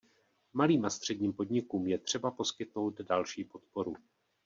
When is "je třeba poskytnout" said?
1.87-3.01